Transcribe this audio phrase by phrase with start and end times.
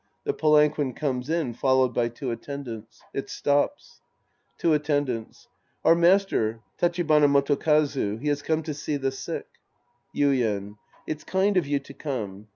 [0.23, 3.03] The palanquin comes in followed by two Attendants.
[3.13, 4.01] It stops.)
[4.57, 5.47] Two Attendants.
[5.85, 8.17] Our master, Tachibana Moto kazu.
[8.19, 9.45] He has come to see the sick.
[10.15, 10.77] Yuien.
[11.05, 12.47] It's kind of you to come.